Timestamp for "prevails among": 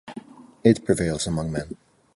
0.83-1.51